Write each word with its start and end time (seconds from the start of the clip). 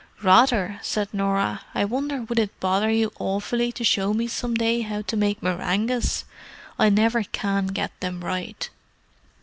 "Rather!" 0.23 0.79
said 0.81 1.13
Norah. 1.13 1.61
"I 1.75 1.85
wonder 1.85 2.23
would 2.23 2.39
it 2.39 2.59
bother 2.59 2.89
you 2.89 3.11
awfully 3.19 3.71
to 3.73 3.83
show 3.83 4.15
me 4.15 4.27
some 4.27 4.55
day 4.55 4.81
how 4.81 5.03
to 5.03 5.15
make 5.15 5.43
meringues? 5.43 6.25
I 6.79 6.89
never 6.89 7.21
can 7.21 7.67
get 7.67 7.91
them 7.99 8.23
right." 8.25 8.67